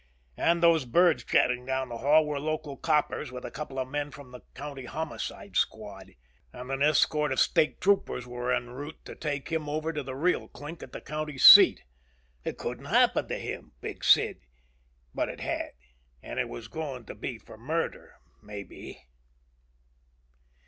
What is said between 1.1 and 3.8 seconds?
chatting down the hall were local coppers with a couple